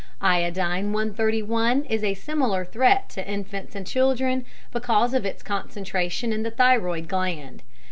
Iodine 0.19 0.93
131 0.93 1.83
is 1.85 2.03
a 2.03 2.15
similar 2.15 2.65
threat 2.65 3.07
to 3.09 3.27
infants 3.29 3.75
and 3.75 3.85
children 3.85 4.45
because 4.73 5.13
of 5.13 5.27
its 5.27 5.43
concentration 5.43 6.33
in 6.33 6.41
the 6.41 6.49
thyroid 6.49 7.07
gland. 7.07 7.61